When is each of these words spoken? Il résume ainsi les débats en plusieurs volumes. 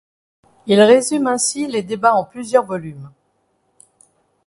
Il 0.65 0.81
résume 0.81 1.27
ainsi 1.27 1.67
les 1.67 1.83
débats 1.83 2.15
en 2.15 2.23
plusieurs 2.25 2.65
volumes. 2.65 3.11